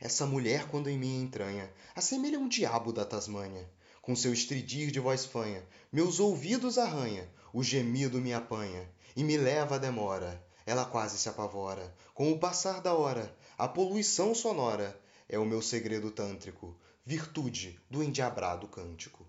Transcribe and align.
Essa 0.00 0.24
mulher, 0.24 0.68
quando 0.68 0.88
em 0.88 0.96
mim 0.96 1.20
entranha, 1.20 1.72
assemelha 1.94 2.38
um 2.38 2.48
diabo 2.48 2.92
da 2.92 3.04
Tasmânia. 3.04 3.68
Com 4.00 4.14
seu 4.14 4.32
estridir 4.32 4.90
de 4.90 5.00
voz 5.00 5.24
fanha, 5.24 5.66
meus 5.92 6.20
ouvidos 6.20 6.78
arranha, 6.78 7.28
o 7.52 7.62
gemido 7.62 8.20
me 8.20 8.32
apanha 8.32 8.88
e 9.16 9.24
me 9.24 9.36
leva 9.36 9.74
a 9.74 9.78
demora. 9.78 10.42
Ela 10.64 10.84
quase 10.84 11.18
se 11.18 11.28
apavora, 11.28 11.94
com 12.14 12.30
o 12.30 12.38
passar 12.38 12.80
da 12.80 12.94
hora, 12.94 13.36
a 13.58 13.66
poluição 13.66 14.34
sonora 14.34 14.98
é 15.28 15.38
o 15.38 15.44
meu 15.44 15.60
segredo 15.60 16.10
tântrico, 16.10 16.74
virtude 17.04 17.78
do 17.90 18.02
endiabrado 18.02 18.68
cântico. 18.68 19.27